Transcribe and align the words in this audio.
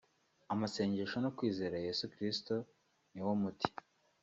amasengesho 0.53 1.17
no 1.23 1.29
kwizera 1.37 1.83
Yesu 1.87 2.05
Kristo 2.13 2.55
ni 3.13 3.21
wo 3.25 3.33
muti 3.41 3.69